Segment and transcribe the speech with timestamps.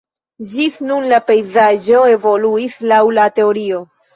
[0.53, 3.87] Ĝis nun la pejzaĝo evoluis laŭ la teorio.